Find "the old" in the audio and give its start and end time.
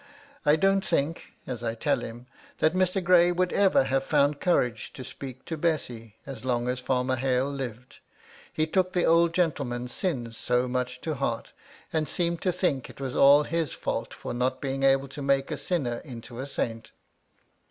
8.93-9.31